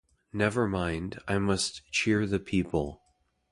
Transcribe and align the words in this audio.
Never 0.33 0.67
mind, 0.67 1.19
I 1.27 1.37
must 1.37 1.83
cheer 1.91 2.25
the 2.25 2.39
people. 2.39 3.03